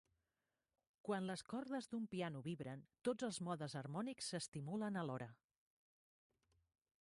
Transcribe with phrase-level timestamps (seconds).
[1.09, 5.29] Quan les cordes d'un piano vibren, tots els modes harmònics s'estimulen a l'hora.